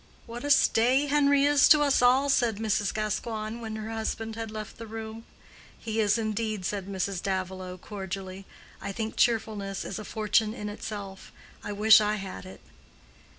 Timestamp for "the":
4.79-4.87